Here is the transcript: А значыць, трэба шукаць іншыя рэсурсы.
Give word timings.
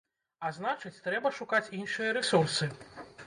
А 0.47 0.49
значыць, 0.55 1.01
трэба 1.09 1.33
шукаць 1.39 1.69
іншыя 1.81 2.17
рэсурсы. 2.19 2.71